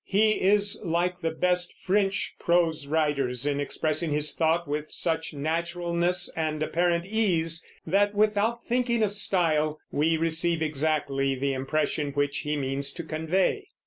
[0.07, 6.27] He is like the best French prose writers in expressing his thought with such naturalness
[6.35, 12.57] and apparent ease that, without thinking of style, we receive exactly the impression which he
[12.57, 13.67] means to convey.